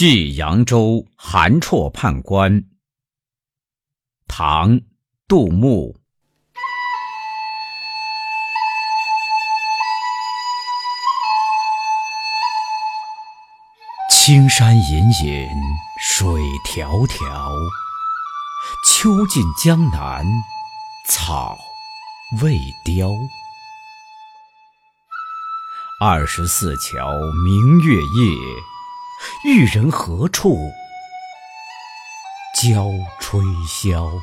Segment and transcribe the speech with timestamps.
[0.00, 2.62] 寄扬州韩绰判官。
[4.28, 4.70] 唐·
[5.26, 5.98] 杜牧。
[14.08, 15.48] 青山隐隐
[16.00, 16.30] 水
[16.64, 17.50] 迢迢，
[18.86, 20.24] 秋尽江南
[21.08, 21.58] 草
[22.40, 23.10] 未凋。
[26.00, 27.10] 二十四桥
[27.44, 28.36] 明月夜，
[29.44, 30.56] 玉人何处
[32.60, 32.86] 教
[33.20, 34.20] 吹箫？